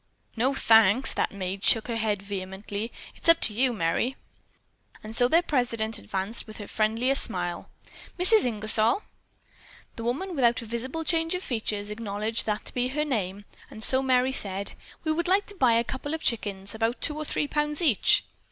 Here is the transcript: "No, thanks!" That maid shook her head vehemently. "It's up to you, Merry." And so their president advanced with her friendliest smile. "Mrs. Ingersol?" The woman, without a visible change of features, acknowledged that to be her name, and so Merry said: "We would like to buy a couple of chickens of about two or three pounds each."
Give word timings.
"No, 0.35 0.55
thanks!" 0.55 1.13
That 1.13 1.31
maid 1.31 1.63
shook 1.63 1.87
her 1.87 1.95
head 1.95 2.23
vehemently. 2.23 2.91
"It's 3.13 3.29
up 3.29 3.39
to 3.41 3.53
you, 3.53 3.71
Merry." 3.71 4.15
And 5.03 5.15
so 5.15 5.27
their 5.27 5.43
president 5.43 5.99
advanced 5.99 6.47
with 6.47 6.57
her 6.57 6.67
friendliest 6.67 7.23
smile. 7.23 7.69
"Mrs. 8.17 8.43
Ingersol?" 8.43 9.03
The 9.97 10.03
woman, 10.03 10.35
without 10.35 10.63
a 10.63 10.65
visible 10.65 11.03
change 11.03 11.35
of 11.35 11.43
features, 11.43 11.91
acknowledged 11.91 12.47
that 12.47 12.65
to 12.65 12.73
be 12.73 12.87
her 12.87 13.05
name, 13.05 13.45
and 13.69 13.83
so 13.83 14.01
Merry 14.01 14.31
said: 14.31 14.73
"We 15.03 15.11
would 15.11 15.27
like 15.27 15.45
to 15.45 15.55
buy 15.55 15.73
a 15.73 15.83
couple 15.83 16.15
of 16.15 16.23
chickens 16.23 16.71
of 16.73 16.81
about 16.81 16.99
two 16.99 17.15
or 17.15 17.23
three 17.23 17.47
pounds 17.47 17.79
each." 17.83 18.23